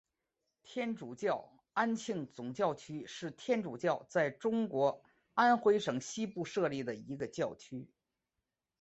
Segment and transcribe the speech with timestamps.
[0.63, 5.03] 天主教安庆总教区是天主教在中国
[5.35, 7.87] 安徽省西部设立的一个教区。